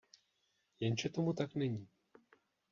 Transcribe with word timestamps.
Jenže 0.79 1.09
tomu 1.09 1.33
tak 1.33 1.55
není. 1.55 1.87